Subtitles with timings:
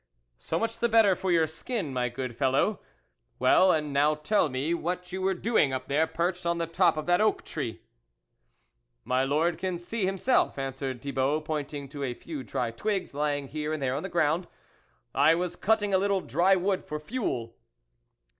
[0.49, 2.79] "So much the better for your skin, my good fellow.
[3.37, 6.97] Well, and now tell me what you were doing up there, perched on the top
[6.97, 7.83] of that oak tree?"
[9.13, 13.71] "My Lord can see himself," answered Thibault, pointing to a few dry twigs lying here
[13.71, 14.47] and there on the ground,"
[15.13, 17.55] I was cutting a little dry wood for fuel."